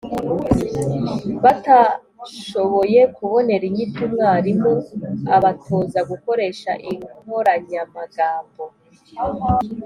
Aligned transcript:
batashoboye 1.43 2.99
kubonera 3.15 3.63
inyito 3.69 3.99
umwarimu 4.07 4.73
abatoza 5.35 5.99
gukoresha 6.09 6.71
inkoranyamagambo 6.89 8.63